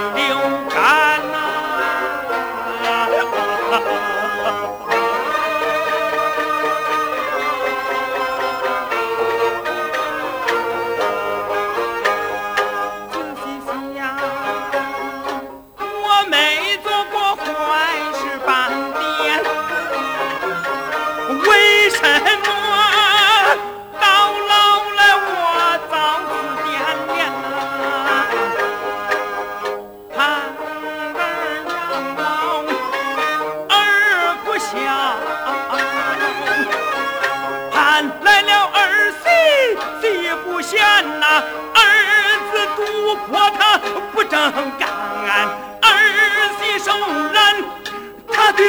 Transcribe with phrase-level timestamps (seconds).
[0.00, 0.45] 流干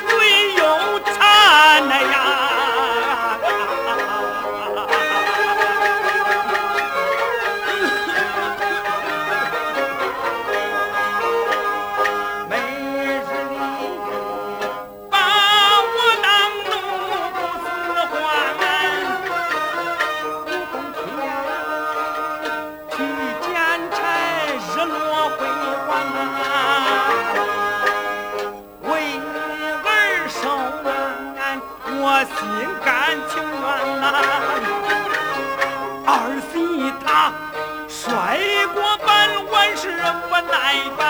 [0.00, 0.41] 他
[32.42, 32.50] 心
[32.84, 32.90] 甘
[33.28, 33.64] 情愿
[34.00, 34.04] 呐。
[36.04, 36.10] 儿
[36.50, 36.52] 媳
[37.04, 37.06] 她
[37.88, 38.36] 摔
[38.74, 38.76] 过
[39.06, 39.08] 半
[39.50, 39.82] 碗是
[40.28, 40.52] 我耐
[40.98, 41.00] 烦，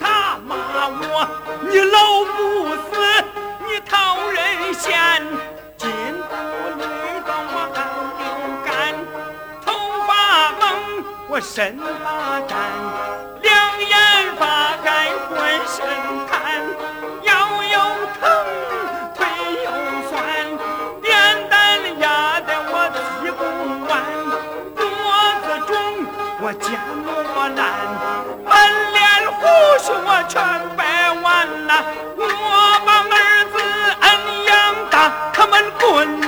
[0.00, 0.04] 她
[0.44, 0.50] 骂
[0.88, 1.14] 我
[1.62, 1.96] 你老
[2.34, 2.36] 不
[2.90, 2.90] 死，
[3.64, 3.94] 你讨
[4.30, 4.88] 人嫌，
[5.76, 5.88] 金
[6.28, 6.32] 不
[6.76, 6.82] 女
[7.24, 7.76] 装我还
[8.18, 8.22] 流
[8.66, 8.68] 干，
[9.64, 9.66] 头
[10.06, 10.10] 发
[10.58, 10.60] 蒙
[11.28, 12.04] 我身发
[12.40, 12.58] 粘，
[26.50, 26.68] 我肩
[27.06, 27.62] 磨烂，
[28.44, 28.52] 满
[28.92, 28.98] 脸
[29.38, 29.46] 胡
[29.78, 30.42] 须我全
[30.76, 30.82] 白
[31.22, 31.72] 完呐，
[32.16, 32.24] 我
[32.84, 33.14] 把儿
[33.52, 33.54] 子
[34.00, 34.10] 恩
[34.46, 34.50] 养
[34.90, 36.19] 大，他们滚